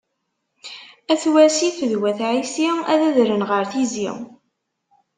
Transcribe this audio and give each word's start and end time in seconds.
At 1.13 1.21
Wasif 1.33 1.77
d 1.89 1.91
Wat 2.01 2.19
Ɛisi 2.31 2.69
ad 2.91 3.01
adren 3.07 3.47
ɣer 3.49 3.63
Tizi.. 3.71 4.11